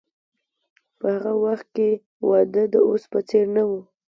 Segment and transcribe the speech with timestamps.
[0.99, 1.89] په هغه وخت کې
[2.29, 3.71] واده د اوس په څیر نه و.